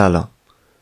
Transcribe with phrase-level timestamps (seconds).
[0.00, 0.28] سلام.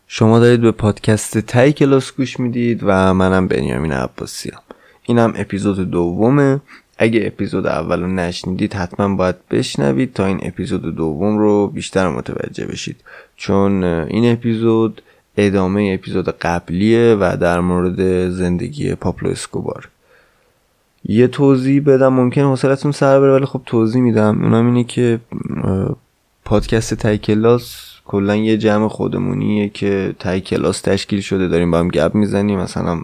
[0.06, 4.60] شما دارید به پادکست تای کلاس گوش می‌دید و منم بنیامین عباسی هم.
[5.02, 6.60] اینم اپیزود دومه.
[6.98, 12.66] اگه اپیزود اول رو نشنیدید حتما باید بشنوید تا این اپیزود دوم رو بیشتر متوجه
[12.66, 12.96] بشید.
[13.36, 15.02] چون این اپیزود
[15.36, 19.88] ادامه اپیزود قبلیه و در مورد زندگی پاپلو اسکوبار.
[21.04, 24.42] یه توضیح بدم ممکن حوصلتون سر بره ولی خب توضیح میدم.
[24.42, 25.20] اونم اینه که
[26.44, 31.88] پادکست تای کلاس کلا یه جمع خودمونیه که تای کلاس تشکیل شده داریم با هم
[31.88, 32.60] گپ می‌زنیم.
[32.60, 33.02] مثلا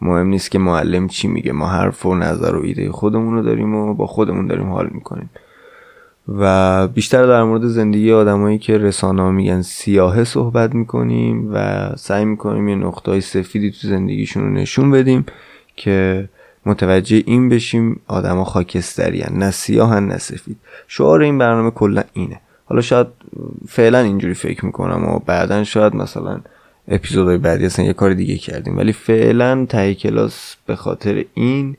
[0.00, 3.74] مهم نیست که معلم چی میگه ما حرف و نظر و ایده خودمون رو داریم
[3.74, 5.30] و با خودمون داریم حال می‌کنیم.
[6.28, 12.68] و بیشتر در مورد زندگی آدمایی که رسانه میگن سیاهه صحبت می‌کنیم و سعی می‌کنیم
[12.68, 15.26] یه نقطه سفیدی تو زندگیشون رو نشون بدیم
[15.76, 16.28] که
[16.66, 20.56] متوجه این بشیم آدما خاکستری نه سیاه نه سفید.
[20.88, 22.40] شعار این برنامه کلا اینه.
[22.64, 23.06] حالا شاید
[23.68, 26.40] فعلا اینجوری فکر می‌کنم و بعدا شاید مثلا
[26.88, 28.76] اپیزودهای بعدی اصلا یه کار دیگه کردیم.
[28.76, 31.76] ولی فعلا تهی کلاس به خاطر این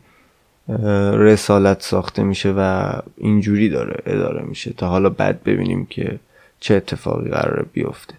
[1.14, 6.20] رسالت ساخته میشه و اینجوری داره اداره میشه تا حالا بعد ببینیم که
[6.60, 8.14] چه اتفاقی قراره بیفته.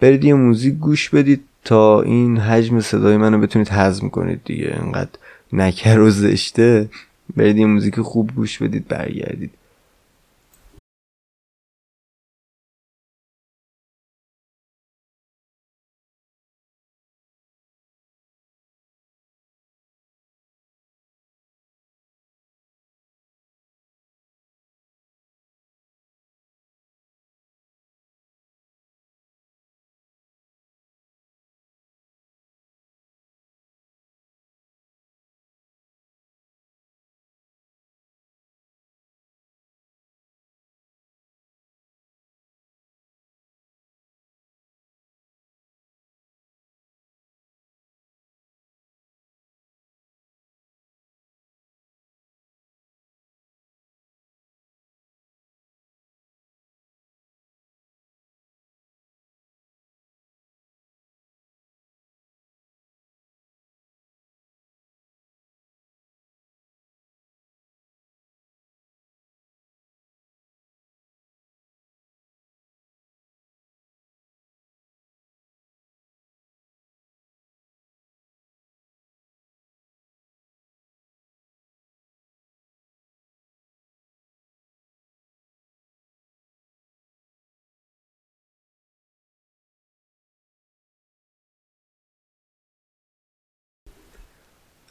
[0.00, 4.78] برید یه موزیک گوش بدید تا این حجم صدای منو بتونید هضم کنید دیگه.
[4.82, 5.10] انقدر
[5.52, 6.88] نکر و زشته.
[7.36, 9.50] برید یه موزیک خوب گوش بدید برگردید.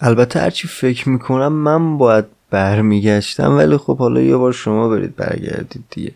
[0.01, 5.83] البته هرچی فکر می‌کنم من باید برمیگشتم ولی خب حالا یه بار شما برید برگردید
[5.89, 6.11] دیگه.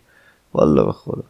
[0.53, 1.23] والا به خدا.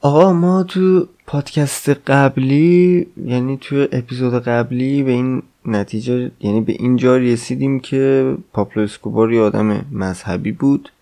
[0.00, 7.16] آقا ما تو پادکست قبلی یعنی تو اپیزود قبلی به این نتیجه یعنی به اینجا
[7.16, 10.92] رسیدیم که پاپلو اسکوبار یه آدم مذهبی بود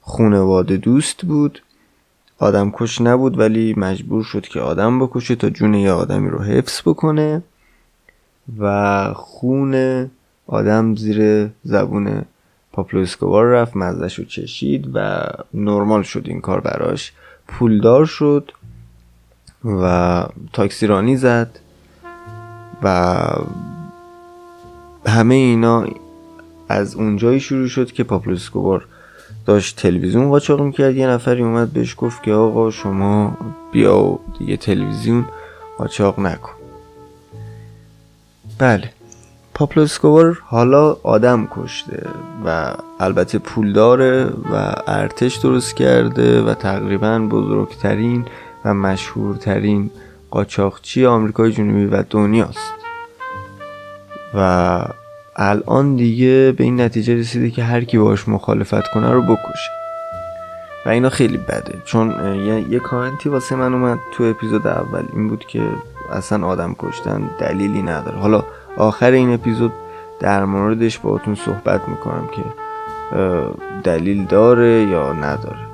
[0.00, 1.62] خونواده دوست بود
[2.38, 6.80] آدم کش نبود ولی مجبور شد که آدم بکشه تا جون یه آدمی رو حفظ
[6.80, 7.42] بکنه.
[8.58, 10.06] و خون
[10.46, 12.22] آدم زیر زبون
[12.72, 17.12] پابلو اسکوبار رفت مزه‌ش رو چشید و نرمال شد این کار براش.
[17.48, 18.52] پولدار شد
[19.64, 21.58] و تاکسی رانی زد
[22.82, 23.16] و
[25.06, 25.86] همه اینا
[26.68, 28.86] از اونجایی شروع شد که پابلو اسکوبار
[29.46, 30.96] داشت تلویزیون قاچاق می‌کرد.
[30.96, 33.36] یه نفری اومد بهش گفت که آقا شما
[33.72, 35.24] بیا دیگه تلویزیون
[35.78, 36.59] قاچاق نکن.
[38.60, 38.90] بله.
[39.54, 42.06] پاپلو اسکوبار حالا آدم کشته
[42.44, 48.26] و البته پول داره و ارتش درست کرده و تقریبا بزرگترین
[48.64, 49.90] و مشهورترین
[50.30, 52.72] قاچاقچی آمریکای جنوبی و دنیاست.
[54.34, 54.84] و
[55.36, 59.70] الان دیگه به این نتیجه رسیده که هر کی باش مخالفت کنه رو بکشه.
[60.86, 61.82] و اینا خیلی بده.
[61.84, 62.34] چون
[62.70, 65.04] یه, کامنتی واسه من اومد تو اپیزود اول.
[65.12, 65.62] این بود که
[66.12, 68.18] اصلا آدم کشتن دلیلی نداره.
[68.18, 68.44] حالا
[68.76, 69.72] آخر این اپیزود
[70.20, 72.42] در موردش باهاتون صحبت می‌کنم که
[73.84, 75.66] دلیل داره یا نداره.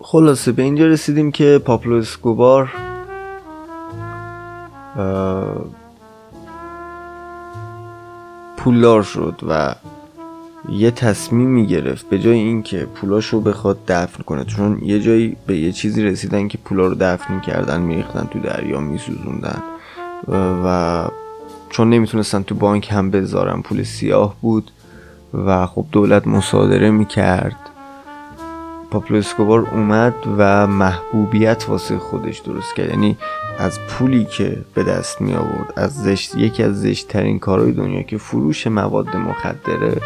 [0.00, 2.72] خلاصه به اینجا رسیدیم که پاپلو اسکوبار
[8.56, 9.74] پولدار شد و
[10.68, 14.44] یه تصمیمی گرفت به جای اینکه پولاش رو بخواد دفن کنه.
[14.44, 18.80] چون یه جایی به یه چیزی رسیدن که پولا رو دفن کردن میریختن تو دریا
[18.80, 19.62] میسوزوندن.
[20.64, 21.08] و
[21.70, 24.70] چون نمی‌تونستن تو بانک هم بذارن پول سیاه بود.
[25.34, 27.56] و خب دولت مصادره می‌کرد.
[28.90, 32.90] پاپلو اسکوبار اومد و محبوبیت واسه خودش درست کرد.
[32.90, 33.16] یعنی
[33.58, 38.02] از پولی که به دست می آورد از زشت یکی از زشت ترین کارهای دنیا
[38.02, 40.00] که فروش مواد مخدره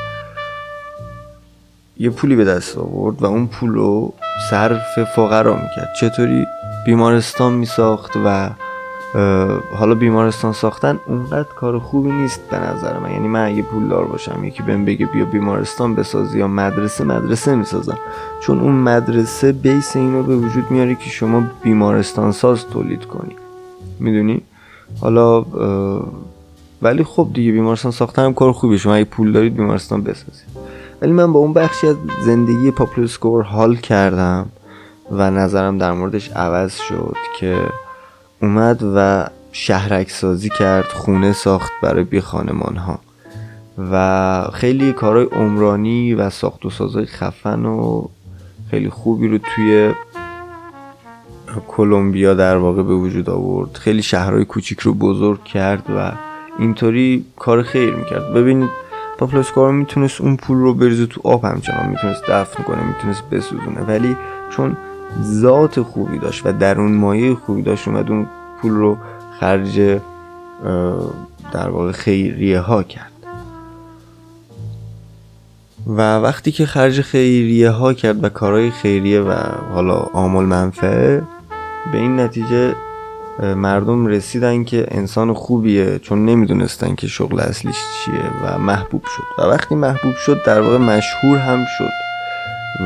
[1.98, 4.14] یه پولی به دست آورد و اون پول رو
[4.50, 5.92] صرف فقرا می‌کرد.
[6.00, 6.46] چطوری؟
[6.86, 8.50] بیمارستان میساخت و
[9.78, 13.10] حالا بیمارستان ساختن اونقدر کار خوبی نیست به نظر من.
[13.10, 17.98] یعنی من اگه پولدار باشم یکی بهم بگه بیا بیمارستان بسازی یا مدرسه مدرسه می‌سازم.
[18.40, 23.36] چون اون مدرسه بیس اینو به وجود میاره که شما بیمارستان ساز تولید کنی.
[24.00, 24.42] می‌دونی؟
[25.00, 25.44] حالا
[26.82, 30.62] ولی خب دیگه بیمارستان ساختن هم کار خوبی شما اگه پول دارید بیمارستان بسازید.
[31.02, 34.46] ولی من با اون بخشی از زندگی پاپلو اسکوبار حال کردم
[35.10, 37.56] و نظرم در موردش عوض شد که
[38.42, 42.98] اومد و شهرک سازی کرد خونه ساخت برای بی خانمان ها
[43.92, 48.08] و خیلی کارهای عمرانی و ساخت و سازهای خفن و
[48.70, 49.92] خیلی خوبی رو توی
[51.68, 53.74] کلمبیا در واقع به وجود آورد.
[53.74, 56.12] خیلی شهرهای کوچیک رو بزرگ کرد و
[56.58, 58.32] اینطوری کار خیر می‌کرد.
[58.34, 58.81] ببینید
[59.26, 61.88] پاپلو می‌تونست اون پول رو بریزه تو آب همچنان.
[61.88, 63.80] می‌تونست دفن کنه می‌تونست بسوزونه.
[63.80, 64.16] ولی
[64.50, 64.76] چون
[65.22, 68.26] ذات خوبی داشت و درون مایه خوبی داشت اومد اون
[68.62, 68.98] پول رو
[69.40, 69.98] خرج
[71.52, 73.12] در واقع خیریه ها کرد.
[75.86, 79.32] و وقتی که خرج خیریه ها کرد و کارهای خیریه و
[79.72, 81.22] حالا آمال منفعه
[81.92, 82.74] به این نتیجه
[83.40, 89.42] مردم رسیدن که انسان خوبیه چون نمی‌دونستن که شغل اصلیش چیه و محبوب شد.
[89.42, 91.90] و وقتی محبوب شد در واقع مشهور هم شد.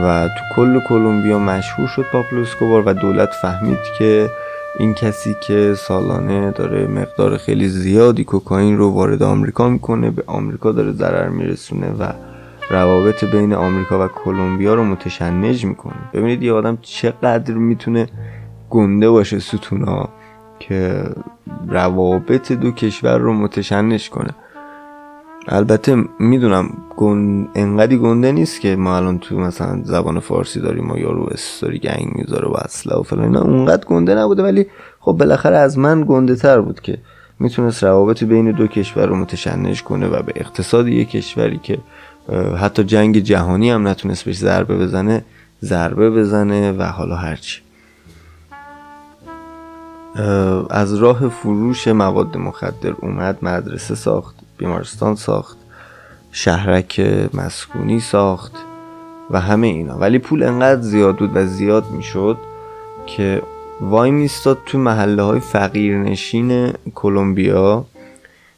[0.05, 4.31] و تو کل کلمبیا مشهور شد پاپلو اسکوبار و دولت فهمید که
[4.79, 10.73] این کسی که سالانه داره مقدار خیلی زیادی کوکائین رو وارد آمریکا می‌کنه به آمریکا
[10.73, 12.13] داره ضرر میرسونه و
[12.71, 15.95] روابط بین آمریکا و کلمبیا رو متشنج می‌کنه.
[16.13, 18.09] ببینید یه آدم چقدر می‌تونه
[18.71, 20.09] گنده باشه ستونا
[20.59, 21.05] که
[21.69, 24.31] روابط دو کشور رو متشنج کنه.
[25.49, 27.49] البته می‌دونم گن...
[27.55, 32.13] انقدی گنده نیست که ما الان تو مثلا زبان فارسی داریم و یارو استوری گنگ
[32.15, 34.43] می‌ذاره و اصلا و فلان نه اونقدر گنده نبوده.
[34.43, 34.67] ولی
[35.01, 36.99] خب بالاخره از من گنده تر بود که
[37.41, 41.79] می‌تونست روابط بین دو کشور رو متشنج کنه و به اقتصاد یک کشوری که
[42.61, 45.25] حتی جنگ جهانی هم نتونست بهش ضربه بزنه
[45.63, 47.61] ضربه بزنه و حالا هرچی.
[50.71, 55.57] از راه فروش مواد مخدر اومد مدرسه ساخت بیمارستان ساخت
[56.33, 57.01] شهرک
[57.35, 58.53] مسکونی ساخت
[59.31, 59.99] و همه اینا.
[59.99, 62.37] ولی پول انقدر زیاد بود و زیاد می‌شد
[63.07, 63.43] که
[63.81, 67.85] وای میستاد تو محله های فقیرنشین کلمبیا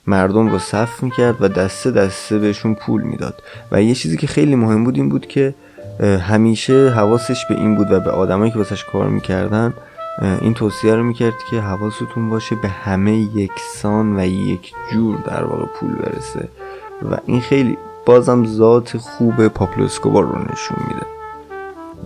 [0.07, 3.43] مردم رو صف می‌کرد و دسته دسته بهشون پول می‌داد.
[3.73, 5.55] و یه چیزی که خیلی مهم بود این بود که
[6.21, 9.75] همیشه حواسش به این بود و به آدمایی که واسش کار می‌کردن
[10.23, 15.67] این توصیه رو می‌کرد که حواستون باشه به همه یکسان و یک جور در واقع
[15.67, 16.49] پول برسه.
[17.11, 21.07] و این خیلی بازم ذات خوب پاپلو اسکوبار رو نشون میده.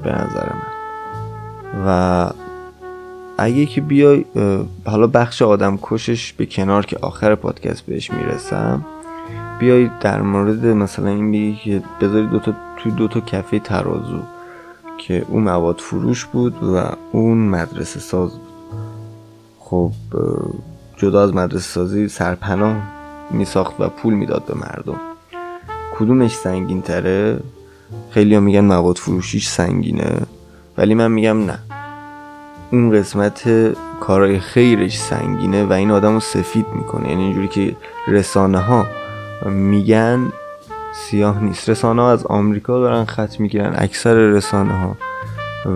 [0.02, 0.72] به نظر من.
[1.86, 2.30] و
[3.38, 4.24] اگه که بیای
[4.86, 8.84] حالا بخش آدم کشش به کنار که آخر پادکست بهش می‌رسم
[9.58, 14.18] بیای در مورد مثلا این بگی که بذاری دوتا تو دوتا کفه ترازو.
[15.06, 16.82] که اون مواد فروش بود و
[17.12, 18.48] اون مدرسه ساز بود.
[19.58, 19.90] خب
[20.96, 22.76] جدا از مدرسه سازی سرپناه
[23.30, 25.00] می ساخت و پول می‌داد به مردم.
[25.98, 27.40] کدومش سنگین تره
[28.10, 30.22] خیلی میگن مواد فروشیش سنگینه
[30.78, 31.58] ولی من میگم نه.
[32.72, 37.08] اون قسمت کارهای خیرش سنگینه و این آدم رو سفید می‌کنه.
[37.08, 37.76] یعنی اینجوری که
[38.08, 38.86] رسانه ها
[39.50, 40.32] میگن
[40.92, 41.68] سیاه نیست.
[41.68, 44.96] رسانه ها از آمریکا دارن خط می‌گیرن اکثر رسانه ها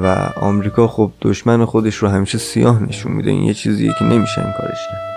[0.02, 3.30] و آمریکا خب دشمن خودش رو همیشه سیاه نشون میده.
[3.30, 5.16] این یه چیزیه که نمیشه این کارش کرد.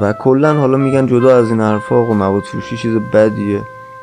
[0.00, 3.60] و کلا حالا میگن جدا از این حرفا و مواد فروشی چیز بدیه.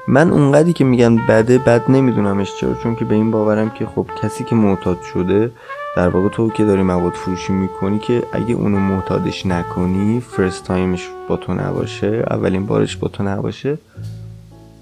[0.07, 2.73] من اونقدی که میگن بده بد نمیدونمش چرا.
[2.73, 5.51] چون که به این باورم که خب کسی که معتاد شده
[5.95, 10.94] در واقع تو که داری مواد فروشی می‌کنی که اگه اونو معتادش نکنی first time
[10.94, 13.77] ش با تو نباشه اولین بارش با تو نباشه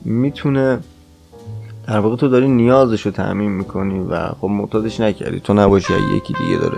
[0.05, 0.79] می‌تونه
[1.87, 5.39] در واقع تو داری نیازش رو تأمین می‌کنی و خب معتادش نکردی.
[5.39, 6.77] تو نباشی یکی دیگه داره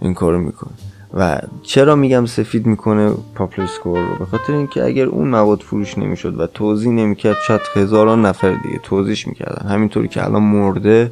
[0.00, 0.72] این کارو می‌کنه.
[1.14, 5.98] و چرا میگم سفید می‌کنه پابلو اسکوبار رو؟ به خاطر اینکه اگر اون مواد فروش
[5.98, 9.68] نمی‌شد و توزیع نمی‌کرد شاید هزاران نفر دیگه توزیع می‌کردن.
[9.68, 11.10] همینطوری که الان مرده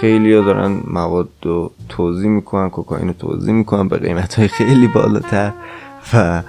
[0.00, 4.86] خیلی ها دارن مواد رو توضیح می‌کنن کوکائین رو توضیح می‌کنن به قیمت های خیلی
[4.86, 5.52] بالاتر
[6.14, 6.42] و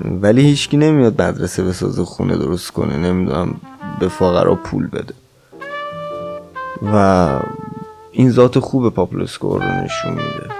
[0.00, 3.54] ولی هیچکی نمیاد مدرسه بسازه خونه درست کنه نمی‌دونم
[4.00, 5.14] به فقرا پول بده.
[6.94, 7.28] و
[8.12, 10.54] این ذات خوب پاپلو رو نشون میده.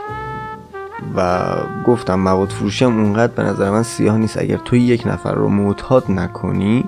[1.16, 1.46] و
[1.86, 4.38] گفتم مواد فروشی هم اونقدر به نظر من سیاه نیست.
[4.38, 6.84] اگر توی یک نفر رو معتاد نکنی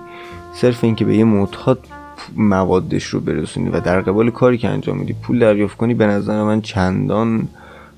[0.55, 1.79] صرف اینکه به یه معتاد
[2.37, 6.43] موادش رو برسونی و در قبال کاری که انجام میدی پول دریافت کنی به نظر
[6.43, 7.49] من چندان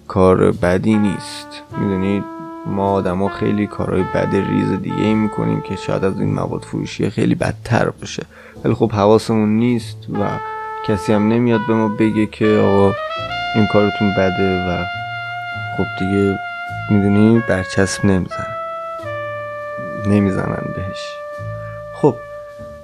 [0.08, 1.48] کار بدی نیست.
[1.80, 6.62] می‌دونید ما آدما خیلی کارهای بد ریز دیگه ای می‌کنیم که شاید از این مواد
[6.62, 8.22] فروشی خیلی بدتر باشه.
[8.64, 10.28] ولی خب حواسمون نیست و
[10.86, 12.94] کسی هم نمیاد به ما بگه که آقا
[13.54, 14.84] این کارتون بده و
[15.76, 16.38] خب دیگه
[16.90, 18.46] می‌دونی برچسب نمیزن
[20.06, 21.14] نمی‌زنن بهش.
[21.94, 22.14] خب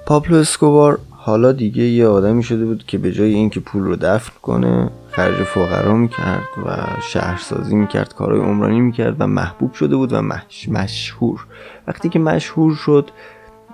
[0.05, 4.33] پابلو اسکوبار حالا دیگه یه آدمی شده بود که به جای اینکه پول رو دفن
[4.41, 10.21] کنه خرج فقرا می‌کرد و شهرسازی می‌کرد کارهای عمرانی می‌کرد و محبوب شده بود و
[10.21, 10.69] مش...
[10.69, 11.45] مشهور.
[11.87, 13.09] وقتی که مشهور شد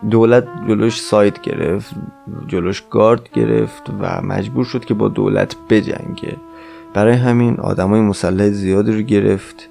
[0.10, 1.96] دولت جلوش سایت گرفت
[2.48, 6.38] جلوش گارد گرفت و مجبور شد که با دولت بجنگه.
[6.94, 9.70] برای همین آدمای مسلح زیادی رو گرفت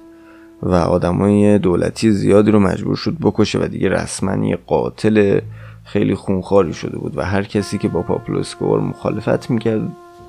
[0.63, 5.39] و آدمای دولتی زیادی رو مجبور شد بکشه و دیگه رسما یه قاتل
[5.83, 9.81] خیلی خونخواری شده بود و هر کسی که با پاپلو اسکوبار مخالفت می‌کرد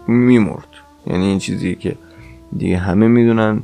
[0.09, 0.72] میمرد.
[1.07, 1.97] یعنی این چیزی که
[2.57, 3.63] دیگه همه می‌دونن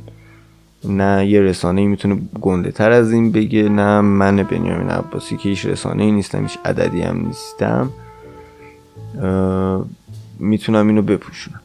[0.83, 5.65] نه یه رسانه می‌تونه گنده تر از این بگه نه من بنیامین عباسی که هیچ
[5.65, 7.89] رسانه ای نیستم هیچ عددی هم نیستم
[10.39, 11.61] می‌تونم اینو بپوشونم.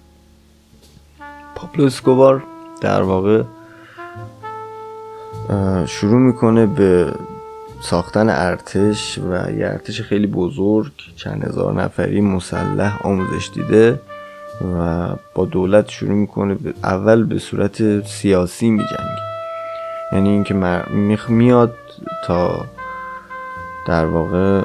[1.55, 2.43] پاپلو اسکوبار
[2.81, 3.43] در واقع
[5.87, 7.13] شروع می‌کنه به
[7.81, 14.01] ساختن ارتش و یه ارتش خیلی بزرگ چند هزار نفری مسلح آموزش دیده.
[14.61, 19.25] و با دولت شروع می‌کنه اول به صورت سیاسی میجنگه.
[20.13, 20.55] یعنی اینکه
[21.29, 21.75] میاد
[22.27, 22.65] تا
[23.87, 24.63] در واقع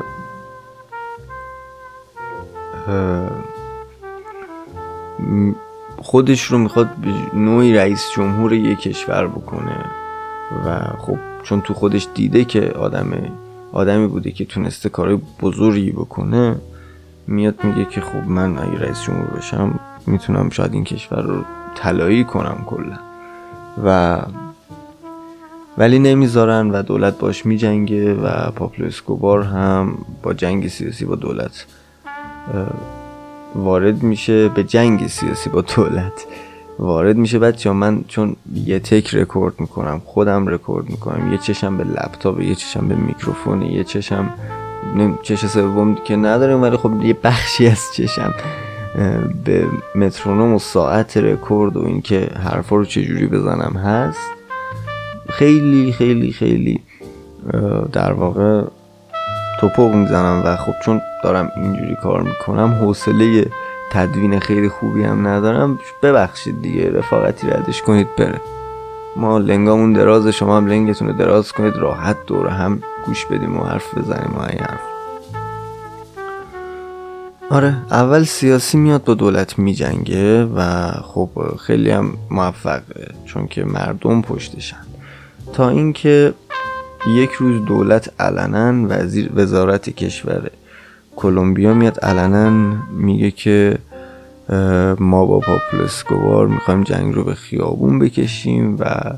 [5.98, 9.86] خودش رو می‌خواد به نوعی رئیس جمهور یک کشور بکنه
[10.66, 13.12] و خب چون تو خودش دیده که آدم
[13.74, 16.56] آدمی بوده که تونسته کارهای بزرگی بکنه
[17.30, 21.44] میاد میگه که خب من اگه رئیس جمهور بشم می‌تونم شاید این کشور رو
[21.76, 22.98] طلایی کنم کلا.
[23.86, 24.20] و
[25.78, 31.66] ولی نمی‌ذارن و دولت باش میجنگه و پاپلو اسکوبار هم با جنگ سیاسی با دولت
[33.56, 36.26] وارد میشه به جنگ سیاسی با دولت
[36.80, 37.40] وارد میشه.
[37.40, 42.56] بچه‌ها من چون یه تک رکورد می‌کنم خودم رکورد می‌کنم یه چشم به لپتاپ یه
[42.56, 44.34] چشم به میکروفون یه چشم
[45.22, 48.34] چش سوم که نداریم ولی خب یه بخشی از چشم
[49.46, 49.66] به
[49.96, 54.20] مترونوم و ساعت رکورد و اینکه حرفا رو چجوری بزنم هست.
[55.30, 56.80] خیلی خیلی خیلی
[57.92, 58.64] در واقع
[59.60, 63.46] توپق می‌زنم و خب چون دارم اینجوری کار می‌کنم حوصله
[63.92, 65.80] تدوین خیلی خوبی هم ندارم.
[66.04, 68.42] ببخشید دیگه رفاقتی ردش کنید بره.
[69.20, 71.76] ما لنگامون دراز شما هم لنگتون رو دراز کنید.
[71.76, 74.36] راحت دور هم گوش بدیم و حرف بزنیم.
[74.38, 74.80] و این حرف.
[77.50, 84.22] آره اول سیاسی میاد با دولت میجنگه و خب خیلی هم موفقه چون که مردم
[84.22, 84.78] پشتشن.
[85.54, 86.34] تا اینکه
[87.08, 90.50] یک روز دولت علنا وزیر وزارت کشور
[91.16, 92.50] کلمبیا میاد علنا
[92.92, 93.78] میگه که
[95.00, 99.14] ما با پاپلو اسکوبار می‌خوایم جنگ رو به خیابون بکشیم و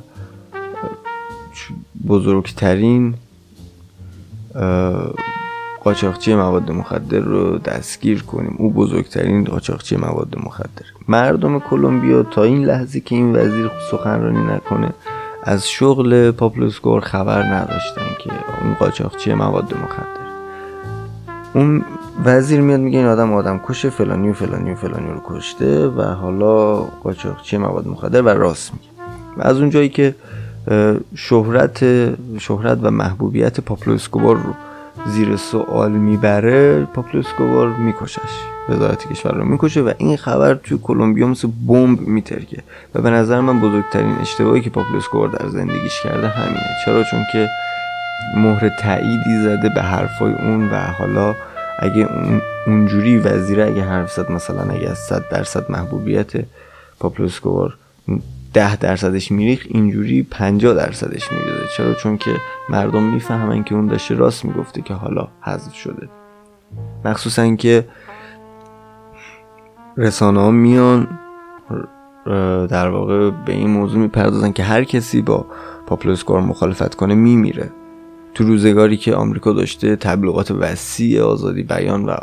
[2.07, 3.13] بزرگترین
[5.83, 8.55] قاچاقچی مواد مخدر رو دستگیر کنیم.
[8.57, 10.85] او بزرگترین قاچاقچی مواد مخدر.
[11.07, 14.93] مردم کلمبیا تا این لحظه که این وزیر سخنرانی نکنه
[15.43, 18.29] از شغل پابلو اسکوبار خبر نداشتن که
[18.61, 20.21] اون قاچاقچی مواد مخدر.
[21.53, 21.83] اون
[22.25, 26.01] وزیر میاد میگه این آدم آدم کشه فلانی و فلانی و فلانی رو کشته و
[26.01, 28.86] حالا قاچاقچی مواد مخدر و راست میگه.
[29.38, 30.15] و از اونجایی که
[31.15, 31.80] شهرت
[32.39, 34.53] شهرت و محبوبیت پابلو اسکوبار رو
[35.06, 38.20] زیر سوال می‌بره پابلو اسکوبار میکشش
[38.70, 42.63] وزارت کشور رو می‌کشه و این خبر توی کلمبیا مثل بمب میترکه.
[42.96, 46.70] و به نظر من بزرگترین اشتباهی که پاپلو اسکوبار در زندگیش کرده همینه.
[46.86, 47.50] چرا؟ چون که
[48.38, 51.36] مهر تاییدی زده به حرفای اون و حالا
[51.81, 56.31] اگه اون اونجوری وزیر اگه حرف زد مثلا اگه از 100 درصد محبوبیت
[57.00, 57.77] پاپلو اسکوبار
[58.53, 62.31] ده درصدش میریخ اینجوری 50 درصدش میریزه چرا؟ چون که
[62.69, 66.09] مردم می‌فهمن که اون داشته راست می‌گفته که حالا حذف شده.
[67.05, 67.88] مخصوصا که
[69.97, 71.07] رسانه میان
[72.67, 75.45] در واقع به این موضوع می‌پردازن که هر کسی با
[75.88, 77.69] پاپلوسکار مخالفت کنه میمیره.
[78.33, 82.15] تو روزگاری که آمریکا داشته تبلیغات وسیع آزادی بیان و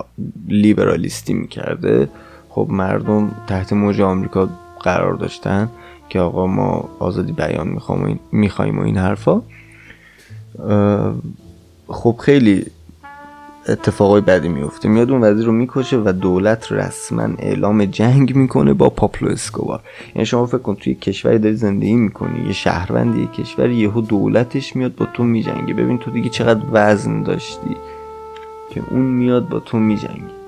[0.48, 2.08] لیبرالیستی می‌کرده
[2.48, 4.48] خب مردم تحت موج آمریکا
[4.80, 5.68] قرار داشتن
[6.08, 7.78] که آقا ما آزادی بیان
[8.32, 9.42] می‌خوایم و این حرفا.
[11.88, 12.66] خب خیلی
[13.68, 14.88] اتفاقای بدی میفته.
[14.88, 19.80] میاد اون وزیر رو می‌کشه و دولت رسما اعلام جنگ می‌کنه با پابلو اسکوبار.
[20.14, 24.76] یعنی شما فکر کن توی کشوری داری زندگی می‌کنی یه شهروند یه کشور یهو دولتش
[24.76, 25.74] میاد با تو میجنگه.
[25.74, 27.76] ببین تو دیگه چقدر وزن داشتی
[28.70, 30.38] که اون میاد با تو میجنگه.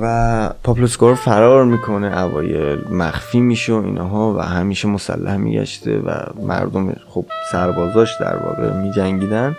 [0.00, 6.10] و پابلو اسکوبار فرار می‌کنه اوایل مخفی میشه و اینها و همیشه مسلح میگشته و
[6.46, 9.56] مردم خب سربازاش در واقع میجنگیدن.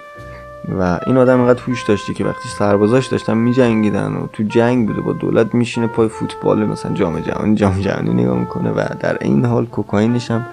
[0.79, 5.01] و این آدم اینقدر هوش داشتی که وقتی سربازاش داشتن میجنگیدن و تو جنگ بوده
[5.01, 9.45] با دولت میشینه پای فوتبال مثلا جام جهانی جام جهانی نگاه می‌کنه و در این
[9.45, 10.45] حال کوکائینش هم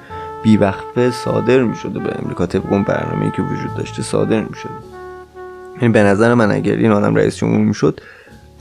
[0.42, 2.46] بیوقفه صادر می‌شده به امریکا.
[2.46, 4.72] طبق اون برنامه‌ای که وجود داشته صادر می‌شده.
[5.82, 8.00] یعنی به نظر من اگر این آدم رئیس جمهور می‌شد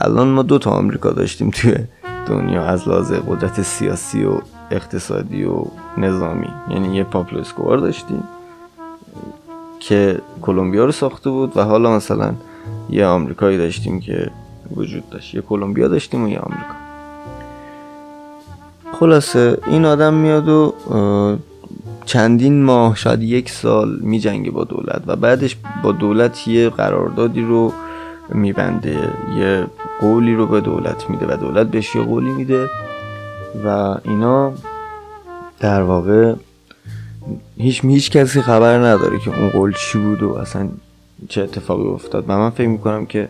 [0.00, 1.74] الان ما دو تا آمریکا داشتیم توی
[2.26, 5.64] دنیا از لحاظ قدرت سیاسی و اقتصادی و
[5.98, 6.48] نظامی.
[6.70, 8.24] یعنی یه پاپلو اسکوبار داشتیم.
[9.80, 12.34] که کلمبیا رو ساخته بود و حالا مثلا
[12.90, 14.30] یه آمریکایی داشتیم که
[14.76, 15.34] وجود داشت.
[15.34, 16.74] یه کلمبیا داشتیم و یه آمریکا.
[18.92, 20.74] خلاصه این آدم میاد و
[22.04, 27.72] چندین ماه شاید یک سال میجنگه با دولت و بعدش با دولت یه قراردادی رو
[28.28, 29.66] میبنده یه
[30.00, 32.68] قولی رو به دولت میده و دولت بهش یه قولی میده
[33.64, 34.52] و اینا
[35.60, 36.34] در واقع
[37.58, 40.68] هیچ هیچ کسی خبر نداره که اون قول چی بود و اصلا
[41.28, 42.24] چه اتفاقی افتاد.
[42.28, 43.28] و من فکر می‌کنم که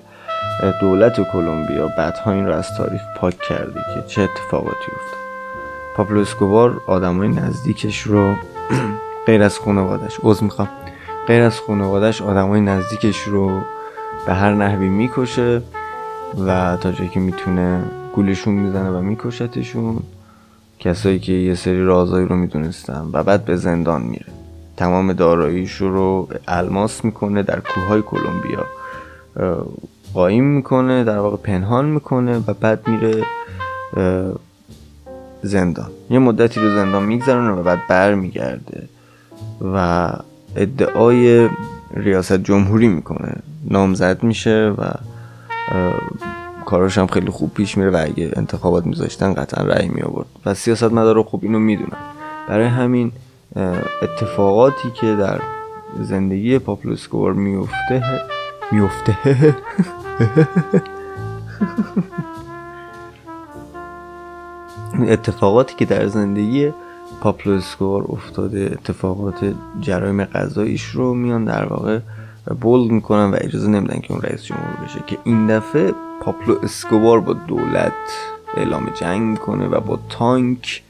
[0.80, 5.20] دولت کلمبیا بعدها این رو از تاریخ پاک کرده که چه اتفاقاتی افتاد.
[5.96, 8.34] پابلو اسکوبار آدمای نزدیکش رو
[9.26, 10.68] غیر از خانوادش عوض می‌خوام.
[11.26, 13.60] غیر از خانوادش آدمای نزدیکش رو
[14.26, 15.62] به هر نحوی می‌کشه
[16.46, 20.02] و تا جایی که می‌تونه گولشون می‌زنه و میکشتشون.
[20.86, 24.26] کسایی که یه سری رازایی رو می‌دونستن و بعد به زندان میره.
[24.76, 28.66] تمام داراییش رو الماس می‌کنه در کوههای کلمبیا.
[30.14, 33.24] قایم می‌کنه در واقع پنهان می‌کنه و بعد میره
[35.42, 35.90] زندان.
[36.10, 38.88] یه مدتی رو زندان میگذرونه و بعد بر میگرده
[39.74, 40.10] و
[40.56, 41.48] ادعای
[41.94, 43.36] ریاست جمهوری می‌کنه.
[43.70, 44.90] نامزد میشه و
[46.66, 50.54] کاراش هم خیلی خوب پیش میره و اگه انتخابات میذاشتن قطعا رأی می آورد و
[50.54, 51.98] سیاست مدارا خوب اینو می‌دونن.
[52.48, 53.12] برای همین
[54.02, 55.40] اتفاقاتی که در
[56.00, 56.96] زندگی پاپلو
[57.34, 58.02] میفته
[58.72, 59.16] میفته
[65.08, 66.72] اتفاقاتی که در زندگی
[67.20, 67.60] پابلو
[68.08, 71.98] افتاده اتفاقات جرایم قضاییش رو میان در واقع
[72.54, 77.20] bold می‌کنن و اجازه نمیدن که اون رئیس جمهور بشه که این دفعه پابلو اسکوبار
[77.20, 77.92] با دولت
[78.56, 80.82] اعلام جنگ می‌کنه و با تانک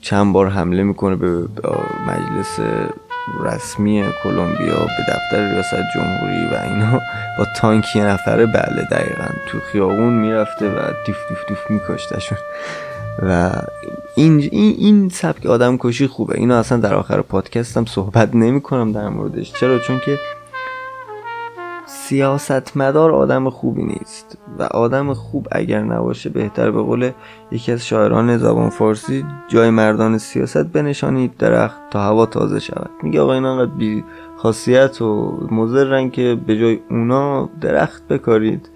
[0.00, 1.48] چند بار حمله می‌کنه به
[2.06, 2.60] مجلس
[3.44, 7.00] رسمی کلمبیا به دفتر ریاست جمهوری و اینا.
[7.38, 12.38] با تانک یه نفره بله دقیقا تو خیابون می‌رفته و دیف دیف دیف میکشتشون.
[13.22, 13.52] و
[14.14, 16.38] این, این, این سبک آدم کشی خوبه.
[16.38, 19.52] اینو اصلا در آخر پادکستم صحبت نمی کنم در موردش.
[19.52, 20.18] چرا؟ چون که
[21.86, 24.38] سیاستمدار آدم خوبی نیست.
[24.58, 26.70] و آدم خوب اگر نباشه بهتر.
[26.70, 27.10] به قول
[27.52, 32.90] یکی از شاعران زبان فارسی جای مردان سیاست بنشانید درخت تا هوا تازه شود.
[33.02, 34.04] میگه آقا این انقدر بی
[34.36, 38.68] خاصیت و مزرن که به جای اونا درخت بکارید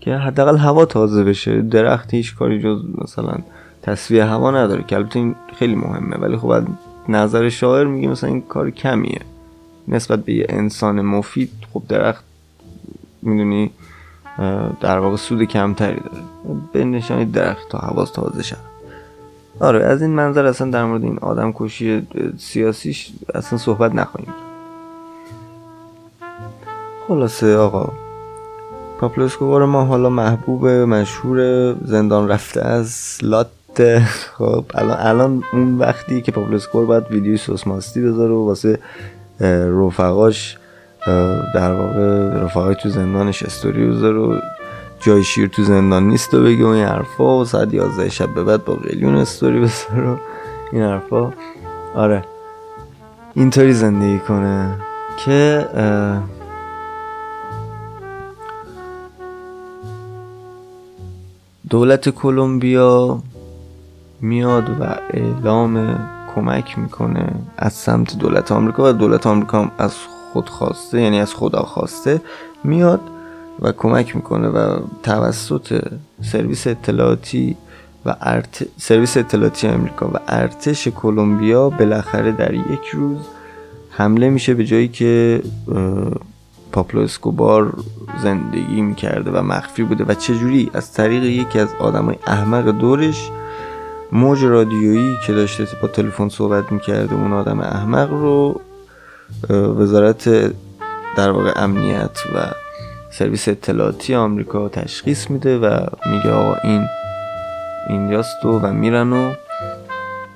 [0.00, 1.62] که حداقل هوا تازه بشه.
[1.62, 3.34] درخت هیچ کاری جز مثلا
[3.82, 6.62] تصویه هوا نداره که البته این خیلی مهمه ولی خب
[7.08, 9.20] نظر شاعر میگه مثلا این کار کمیه.
[9.88, 12.24] نسبت به یه انسان مفید خب درخت
[13.22, 13.70] می‌دونی
[14.80, 16.24] در واقع سود کمتری داره.
[16.72, 18.56] به نشانی درخت تا حواظ تازه شد
[19.60, 22.06] آره از این منظر اصلا در مورد این آدم کشی
[22.38, 24.32] سیاسیش اصلا صحبت نخواهیم
[27.08, 27.92] خلاصه آقا
[29.00, 33.50] پاپلو ما حالا محبوب مشهور زندان رفته از لات.
[34.38, 38.78] خب الان الان اون وقتی که پاپلو اسکوبار باید ویدیو سوسماستی بذاره و واسه
[39.86, 40.58] رفقاش
[41.54, 44.38] در واقع رفقای تو زندانش استوری بذاره و
[45.00, 48.44] جای شیر تو زندان نیست و بگه و این حرفا و ساعت 11 شب به
[48.44, 50.16] بعد با قلیون استوری بذاره و
[50.72, 51.32] این حرفا.
[51.94, 52.24] آره.
[53.34, 54.74] اینطوری زندگی کنه
[55.24, 55.66] که
[61.70, 63.22] دولت کلمبیا
[64.22, 65.98] میاد و اعلام
[66.34, 69.94] کمک می‌کنه از سمت دولت آمریکا و دولت آمریکا از
[70.32, 72.20] خود خواسته یعنی از خدا خواسته
[72.64, 73.00] میاد
[73.60, 75.84] و کمک می‌کنه و توسط
[76.22, 77.56] سرویس اطلاعاتی
[78.06, 78.66] و ارت...
[78.76, 83.18] سرویس اطلاعاتی آمریکا و ارتش کلمبیا بالاخره در یک روز
[83.90, 85.42] حمله میشه به جایی که
[86.72, 87.74] پاپلو اسکوبار
[88.22, 90.04] زندگی می‌کرده و مخفی بوده.
[90.04, 93.30] و چجوری؟ از طریق یکی از آدمای احمق دورش
[94.12, 98.60] موج رادیویی که داشته با تلفن صحبت می‌کرده اون آدم احمق رو
[99.50, 100.52] وزارت
[101.16, 102.38] در واقع امنیت و
[103.10, 106.86] سرویس اطلاعاتی آمریکا تشخیص میده و میگه آقا این
[107.88, 109.32] اینجاست و میرن و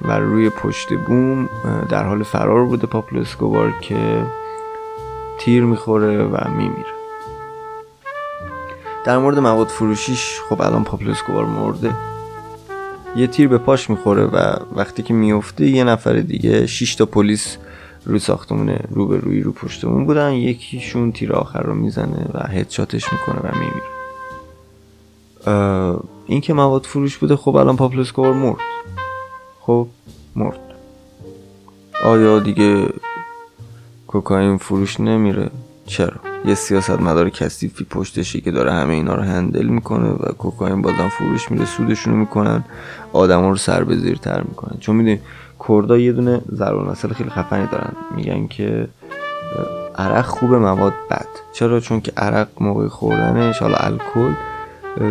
[0.03, 1.49] و روی پشت بوم
[1.89, 4.23] در حال فرار بوده پابلو اسکوبار که
[5.39, 6.97] تیر می‌خوره و میمیره.
[9.05, 11.93] در مورد مواد فروشیش خب الان پابلو اسکوبار مرده.
[13.17, 17.57] یه تیر به پاش می‌خوره و وقتی که میفته یه نفر دیگه 6 تا پلیس
[18.05, 20.33] روی ساختمون رو به روی رو پشت بوم بودن.
[20.33, 23.97] یکیشون تیر آخر رو می‌زنه و headshot ش می‌کنه و میمیره.
[26.27, 28.57] این که مواد فروش بوده خب الان پاپلو اسکوبار مرد.
[29.61, 29.89] خب
[30.37, 30.61] مرد.
[32.05, 32.89] آیا دیگه
[34.07, 35.51] کوکائین فروش نمیره؟
[35.87, 40.83] چرا؟ یه سیاست مدار کثیفی پشتشی که داره همه اینا رو هندل می‌کنه و کوکائین
[40.83, 42.65] بازم فروش میره سودشون رو می‌کنن
[43.13, 44.77] آدما رو سر به تر می‌کنن.
[44.81, 45.21] چون می‌دونی
[45.69, 47.93] کردا یه دونه ضرور مسئله خیلی خفنی دارن.
[48.17, 48.89] میگن که
[49.99, 51.27] عرق خوب مواد بد.
[51.53, 54.35] چرا؟ چون که عرق موقع خوردنش حالا الکل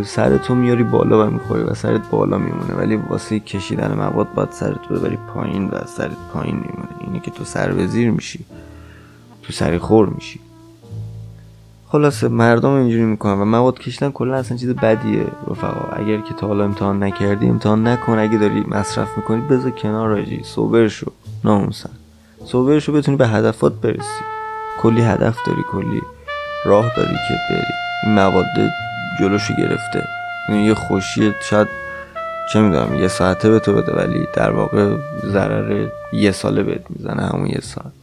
[0.04, 2.74] سرتو میاری بالا و می‌خوری و سرت بالا میمونه.
[2.74, 6.90] ولی واسه کشیدن مواد باید سرت ببری پایین و سرت پایین میمونه.
[7.08, 8.46] اینه که تو سر وزیر میشی.
[9.44, 10.40] تو سری خور میشی.
[11.88, 15.26] خلاصه مردم اینجوری می‌کنن و مواد کشیدن کلا اصلا چیز بدیه.
[15.48, 18.20] رفقا اگر که تا حالا امتحان نکردی امتحان نکن.
[18.20, 21.12] اگه داری مصرف می‌کنی بذار کنار راجی سوبر شو
[21.44, 21.90] ناموسن.
[22.46, 24.24] سوبر شو بتونی به هدفات برسی.
[24.82, 26.02] کلی هدف داری کلی
[26.66, 27.74] راه داری که بری.
[28.04, 28.46] این مواد
[29.20, 30.08] جلوشو گرفته.
[30.50, 31.68] یه خوشی شاید
[32.54, 37.26] چه می‌دونم یه ساعته به تو بده ولی در واقع ضرر یه ساله بهت می‌زنه
[37.26, 37.95] همون یه ساعت.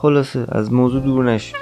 [0.00, 1.56] خلاصه از موضوع دور نشید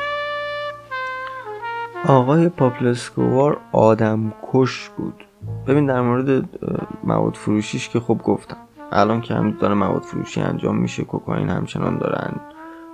[2.08, 5.24] آقای پاپلسکووار آدم کش بود.
[5.66, 6.48] ببین در مورد
[7.04, 8.56] مواد فروشیش که خب گفتم.
[8.92, 12.40] الان که هم داره مواد فروشی انجام میشه کوکائین همچنان دارن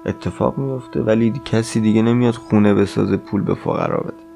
[0.06, 4.31] اتفاق میفته ولی کسی دیگه نمیاد خونه بسازه پول به فقرا بده.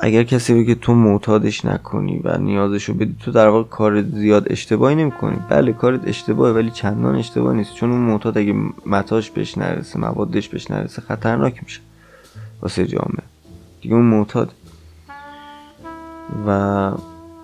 [0.00, 4.94] اگر کسی بگه تو معتادش نکنی و نیازشو بدی تو در واقع کار زیاد اشتباهی
[4.94, 5.36] نمی‌کنی.
[5.48, 7.74] بله کارت اشتباهه ولی چندان اشتباه نیست.
[7.74, 8.54] چون اون معتاد اگه
[8.86, 11.80] متاش بهش نرسه موادش بهش نرسه خطرناک میشه
[12.62, 13.24] واسه جامعه.
[13.82, 14.52] دیگه اون معتاد.
[16.46, 16.90] و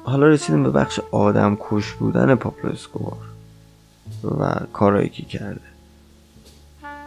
[0.04, 3.16] حالا رسیدیم به بخش آدم کش بودن پاپلو اسکوبار
[4.24, 5.60] و کارایی که کرده.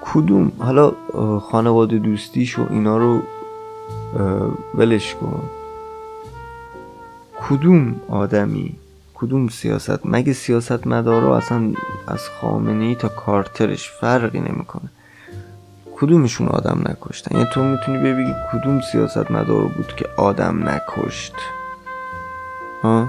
[0.01, 0.93] کدوم؟ حالا
[1.39, 3.21] خانواده دوستیش و اینا رو
[4.75, 5.49] ولش کن.
[7.49, 8.75] کدوم آدمی
[9.15, 11.73] کدوم سیاست؟ مگه سیاست مدارا اصلا
[12.07, 14.89] از خامنه ای تا کارترش فرقی نمی‌کنه؟
[15.95, 21.33] کدومشون آدم نکشتن؟ یعنی تو می‌تونی ببینی کدوم سیاست مدار بود که آدم نکشت.
[22.83, 23.07] ها؟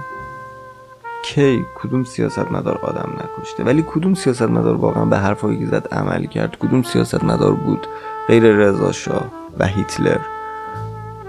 [1.25, 5.89] کی؟ کدوم سیاست مدار آدم نکشته؟ ولی کدوم سیاست مدار واقعا به حرفایی که زد
[5.93, 7.87] عمل کرد؟ کدوم سیاست مدار بود
[8.29, 9.27] غیر رضا شاه
[9.59, 10.21] و هیتلر؟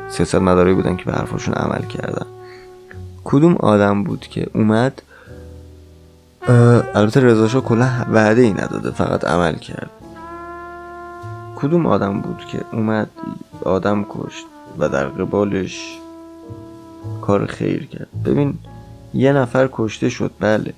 [0.09, 2.25] سیاست مداری بودن که به حرفاشون عمل کردن.
[3.23, 5.01] کدوم آدم بود که اومد؟
[6.95, 9.89] البته رضا کلا وعده ای نداده فقط عمل کرد.
[11.55, 13.09] کدوم آدم بود که اومد
[13.65, 14.45] آدم کشت
[14.77, 15.99] و در قبالش
[17.21, 18.53] کار خیر کرد؟ ببین
[19.13, 20.73] یه نفر کشته شد بله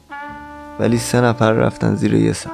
[0.79, 2.51] ولی سه نفر رفتن زیر یه سقف.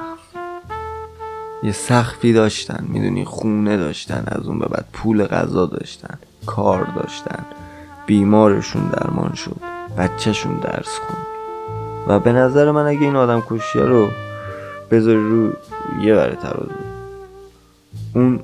[1.62, 6.18] یه سخفی داشتن می‌دونی خونه داشتن از اون به بعد پول غذا داشتن.
[6.56, 7.44] کار داشتن.
[8.06, 9.56] بیمارشون درمان شد.
[9.98, 11.26] بچهشون درس خوند.
[12.06, 14.08] و به نظر من اگه این آدم کشیه رو
[14.90, 15.52] بذاری رو
[16.02, 16.70] یه بره ترازو.
[18.14, 18.40] اون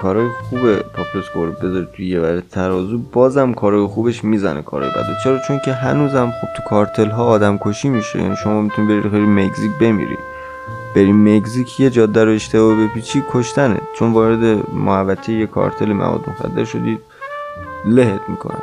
[0.00, 5.16] کارهای خوب پاپلوس رو بذاری توی یه بره ترازو بازم کارهای خوبش می‌زنه کارهای بده
[5.24, 8.22] چرا؟ چون که هنوزم خب تو کارتل ها آدم کشی میشه.
[8.22, 10.18] یعنی شما می‌تونی بری خیلی مکزیک بمیری.
[10.94, 13.80] بری مکزیک یه جاده رو اشتباه بپیچی کشتنه.
[13.98, 16.98] چون وارد محوطه یه کارتل مواد مخدر شدی
[17.86, 18.62] لهت می‌کنن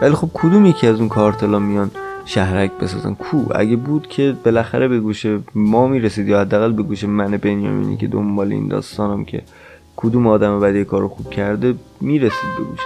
[0.00, 1.90] ولی خب کدوم یکی از اون کارتلا میان
[2.24, 7.04] شهرک بسازن؟ کو؟ اگه بود که بالاخره به گوش ما می‌رسید یا حداقل به گوش
[7.04, 9.42] من بنیامینی که دنبال این داستانم که
[9.96, 12.80] کدوم آدم بعدی کارو خوب کرده می‌رسید به گوش.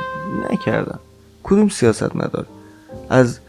[0.50, 0.98] نکردن
[1.42, 2.46] کدوم سیاست نداره
[3.10, 3.40] از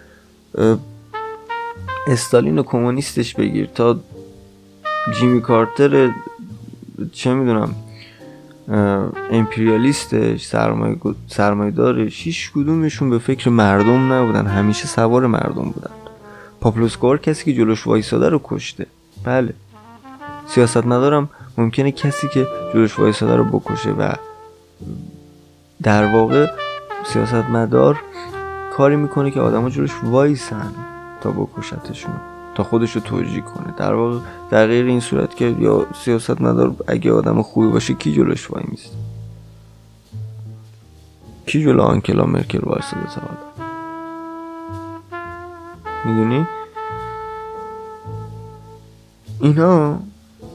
[2.08, 4.00] استالین و کمونیستش بگیر تا
[5.20, 6.12] جیمی کارتر
[7.12, 7.76] چه می‌دونم
[9.32, 15.92] امپریالیستش سرمایه, سرمایه دارش هیچ کدومشون به فکر مردم نبودن همیشه سوار مردم بودن.
[16.62, 18.86] پابلو اسکوبار کسی که جلوش وایساده رو کشته.
[19.24, 19.54] بله.
[20.48, 24.14] سیاستمدارم ممکنه کسی که جلوش وایساده رو بکشه و
[25.84, 26.48] در واقع
[27.06, 28.02] سیاست مدار
[28.74, 30.72] کاری می‌کنه که آدم جلوش وایسن
[31.22, 32.14] تا بکشتشون.
[32.60, 33.74] تا خودش رو توجیه کنه.
[33.78, 34.20] در واقع
[34.50, 38.98] در این صورت که یا سیاست مدار اگه آدم خوبی باشه کی جلوش وای میسته؟
[41.46, 43.22] کی جلو آنکلا مرکل وایساده تا
[46.06, 46.48] می‌دونی؟
[49.42, 50.00] اینا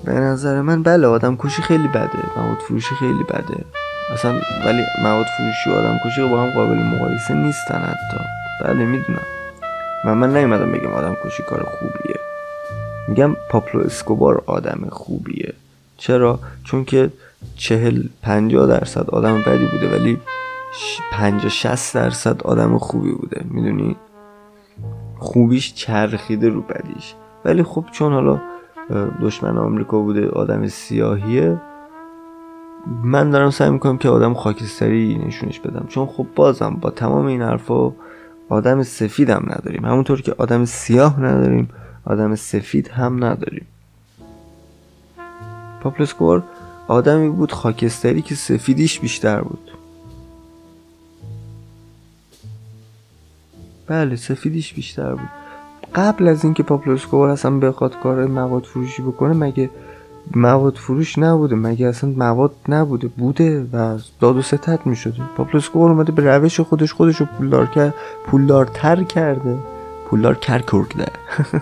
[0.04, 3.64] به نظر من بله آدم کشی خیلی بده مواد فروشی خیلی بده.
[4.14, 4.32] اصلا
[4.66, 8.24] ولی مواد فروشی و آدم کشی با هم قابل مقایسه نیستن حتی.
[8.64, 9.33] بله می‌دونم.
[10.04, 12.20] و من نیومدم بگم آدم کشی کار خوبیه.
[13.08, 15.52] میگم پاپلو اسکوبار آدم خوبیه.
[15.96, 17.10] چرا؟ چون که
[17.56, 20.20] چهل پنجاه درصد آدم بدی بوده ولی
[21.12, 23.44] پنجاه شست درصد آدم خوبی بوده.
[23.50, 23.96] می‌دونی؟
[25.18, 27.14] خوبیش چرخیده رو بدیش.
[27.44, 28.40] ولی خب چون حالا
[29.22, 31.60] دشمن آمریکا بوده آدم سیاهیه
[33.04, 35.86] من دارم سعی می‌کنم که آدم خاکستری نشونش بدم.
[35.88, 37.92] چون خب بازم با تمام این حرفا
[38.48, 39.84] آدم سفید هم نداریم.
[39.84, 41.68] همونطور که آدم سیاه نداریم
[42.04, 43.66] آدم سفید هم نداریم.
[45.82, 46.42] پابلو اسکوبار
[46.88, 49.70] آدمی بود خاکستری که سفیدیش بیشتر بود.
[53.86, 55.28] بله سفیدیش بیشتر بود.
[55.94, 59.70] قبل از اینکه پابلو اسکوبار اصلا بخواد کار مواد فروشی بکنه مگه
[60.36, 65.22] مواد فروش نبوده مگه اصلا مواد نبوده بوده و داد و ستد می شده
[65.54, 67.94] اسکوبار اومده به روش خودش خودش رو پولدار کرد
[68.26, 69.58] پولدارتر کرده.
[70.10, 71.06] پولدار کر کرده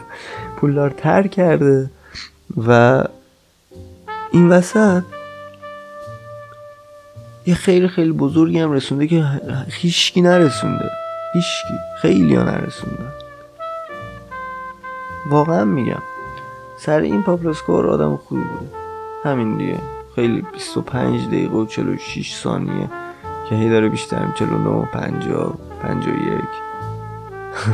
[0.57, 1.91] پولدارتر کرده
[2.67, 3.03] و
[4.33, 5.03] این وسط
[7.47, 9.25] یه خیلی خیلی بزرگی هم رسونده که
[9.71, 10.91] هیچکی نرسونده.
[11.35, 11.75] هیچکی.
[12.03, 13.05] خیلی ها نرسونده.
[15.31, 16.03] واقعا میگم.
[16.85, 18.71] سر این پاپلاسکور آدم خوبی بود
[19.25, 19.79] همین دیگه.
[20.15, 22.89] خیلی 25 دقیقه و 46 ثانیه
[23.49, 26.41] که هی داره بیشتر 49 50 51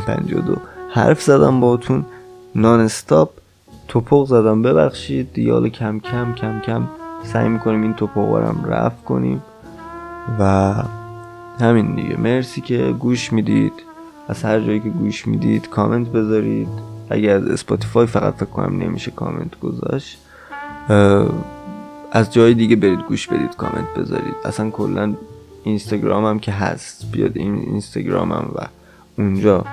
[0.07, 0.55] 52
[0.89, 2.05] حرف زدم باهاتون.
[2.55, 3.29] non-stop
[3.87, 4.61] تپق زدم.
[4.61, 5.33] ببخشید.
[5.33, 6.87] دیال کم کم کم کم
[7.23, 9.43] سعی می‌کنیم این تپق هم رفع کنیم.
[10.39, 10.73] و
[11.59, 12.17] همین دیگه.
[12.17, 13.73] مرسی که گوش می‌دید.
[14.27, 16.98] از هر جایی که گوش می‌دید کامنت بذارید.
[17.09, 20.19] اگر از اسپاتیفای فقط فکر کنم نمیشه کامنت گذاشت
[22.11, 24.35] از جای دیگه برید گوش بدید کامنت بذارید.
[24.45, 25.13] اصلا کلا
[25.63, 28.67] اینستاگرام هم که هست بیاید این اینستاگرامم و
[29.17, 29.65] اونجا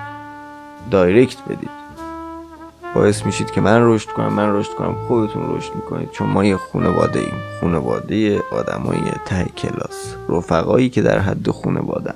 [0.91, 1.77] direct بدید.
[2.95, 6.11] باعث میشید که من رشد کنم من رشد کنم خودتون رشد می‌کنید.
[6.11, 12.13] چون ما یه خونواده ایم خونواده آدمای ته کلاس رفقایی که در حد خونواده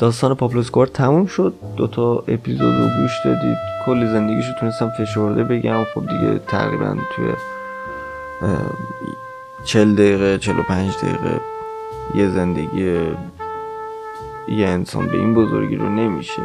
[0.00, 1.54] داستان پابلو تموم شد.
[1.76, 3.56] دوتا اپیزود رو گوش دادید.
[3.86, 5.84] کلی زندگیشو تونستم فشرده بگم.
[5.94, 7.32] خب دیگه تقریبا توی
[9.64, 11.40] چل دقیقه چل و پنج دقیقه
[12.14, 12.84] یه زندگی
[14.48, 16.42] یه انسان به این بزرگی رو نمیشه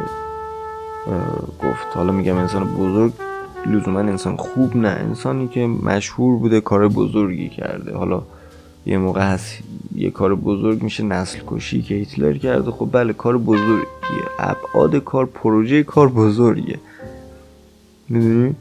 [1.62, 1.86] گفت.
[1.94, 3.12] حالا میگم انسان بزرگ
[3.66, 4.88] لزوما انسان خوب نه.
[4.88, 7.96] انسانی که مشهور بوده کار بزرگی کرده.
[7.96, 8.22] حالا
[8.86, 9.58] یه موقع هست
[9.94, 12.70] یه کار بزرگ میشه نسل کشی که هیتلر کرده.
[12.70, 13.86] خب بله کار بزرگیه.
[14.38, 16.78] ابعاد کار پروژه کار بزرگیه.
[18.08, 18.54] می‌دونی؟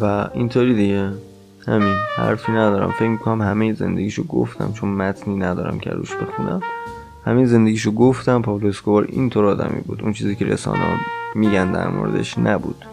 [0.00, 1.12] و اینطوری دیگه.
[1.66, 1.94] همین.
[2.16, 2.90] حرفی ندارم.
[2.90, 6.60] فکر می‌کنم همه زندگیشو گفتم چون متنی ندارم که روش بخونم.
[7.24, 8.42] همین زندگیشو گفتم.
[8.42, 10.02] پاولو اسکوبار اینطور آدمی بود.
[10.02, 11.00] اون چیزی که رسانه
[11.34, 12.84] میگن در موردش نبود.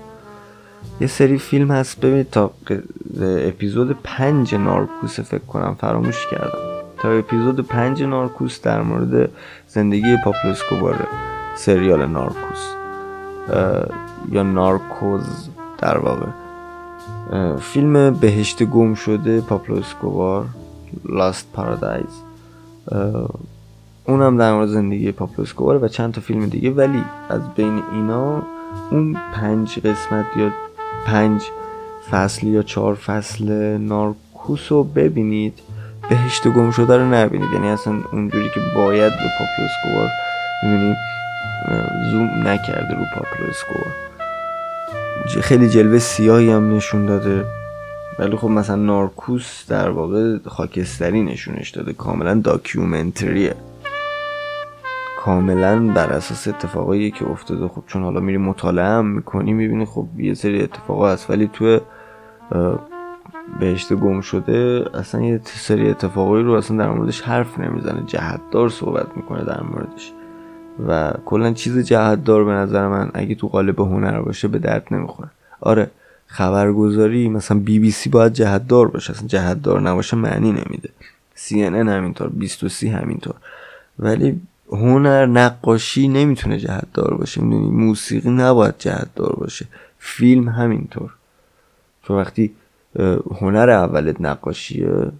[1.01, 1.99] یه سری فیلم هست.
[1.99, 2.51] ببینید تا
[3.21, 6.59] اپیزود پنج نارکوس فکر کنم فراموش کردم.
[6.97, 9.29] تا اپیزود پنج نارکوس در مورد
[9.67, 11.07] زندگی پابلو اسکوباره
[11.55, 12.73] سریال نارکوس.
[14.31, 16.25] یا نارکوز در واقع.
[17.57, 20.45] فیلم بهشت گم شده پابلو اسکوبار
[21.05, 22.21] Lost Paradise
[24.05, 26.71] اونم در مورد زندگی پابلو اسکوباره و چند تا فیلم دیگه.
[26.71, 28.41] ولی از بین اینا
[28.91, 30.51] اون پنج قسمت یا
[31.05, 31.41] پنج
[32.11, 35.59] فصل یا چهار فصل نارکوس رو ببینید.
[36.09, 37.49] بهشت گم شده رو نبینید.
[37.53, 40.09] یعنی اصلا اونجوری که باید به پابلو اسکوبار
[40.63, 40.95] می‌دونی
[42.11, 43.93] زوم نکرده رو پابلو اسکوبار
[45.41, 47.45] خیلی جلوه سیاهی هم نشون داده.
[48.19, 51.93] ولی خب مثلا نارکوس در واقع خاکستری نشونش داده.
[51.93, 53.55] کاملا documentary ه.
[55.25, 57.67] کاملا بر اساس اتفاقایی که افتاده.
[57.67, 61.79] خب چون حالا میری مطالعه هم می‌کنی می‌بینی خب یه سری اتفاقا هست ولی تو
[63.59, 68.03] بهشت گم شده اصلا یه سری اتفاقایی رو اصلا در موردش حرف نمی‌زنه.
[68.07, 70.13] جهتدار صحبت می‌کنه در موردش.
[70.87, 75.29] و کلا چیز جهتدار به نظر من اگه تو قالب هنر باشه به درد نمی‌خوره.
[75.61, 75.91] آره
[76.27, 80.89] خبرگزاری مثلا بی بی سی باید جهتدار باشه اصلا جهتدار نباشه معنی نمیده.
[81.35, 83.35] سی ان همینطور 23 همینطور.
[83.99, 89.65] ولی هنر نقاشی نمی‌تونه جهتدار باشه می‌دونی؟ موسیقی نباید جهتدار باشه.
[89.99, 91.13] فیلم همینطور.
[92.03, 92.55] تو وقتی
[93.41, 95.11] هنر اولت نقاشیه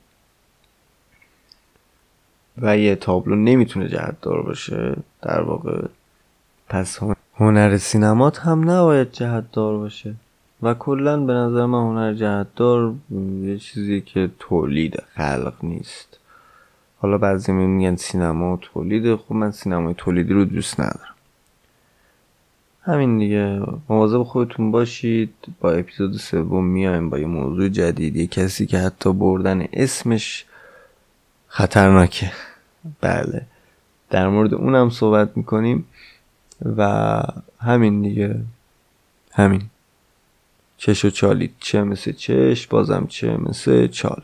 [2.57, 5.81] و یه تابلو نمی‌تونه جهتدار باشه در واقع
[6.69, 6.99] پس
[7.35, 10.15] هنر سینمات هم نباید جهتدار باشه.
[10.61, 12.93] و کلا به نظر من هنر جهتدار
[13.41, 16.18] یه چیزی که تولید خلق نیست.
[17.01, 19.15] حالا بعضی میگن سینما تولید.
[19.15, 21.15] خب من سینمای تولیدی رو دوست ندارم.
[22.81, 23.61] همین دیگه.
[23.89, 25.33] مواظب خودتون باشید.
[25.59, 28.15] با اپیزود سوم میایم با یه موضوع جدید.
[28.15, 30.45] یه کسی که حتی بردن اسمش
[31.47, 32.31] خطرناکه.
[33.01, 33.45] بله.
[34.09, 35.85] در مورد اونم صحبت می‌کنیم.
[36.77, 37.21] و
[37.59, 38.35] همین دیگه.
[39.31, 39.61] همین.
[40.77, 44.23] چش و چالید چه مثل چش بازم چه مثل چال.